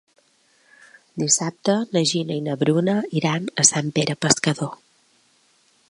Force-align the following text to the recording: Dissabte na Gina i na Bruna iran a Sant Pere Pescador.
Dissabte 1.23 1.75
na 1.97 2.03
Gina 2.13 2.39
i 2.39 2.43
na 2.47 2.57
Bruna 2.63 2.97
iran 3.21 3.47
a 3.65 3.67
Sant 3.73 3.93
Pere 3.99 4.17
Pescador. 4.27 4.77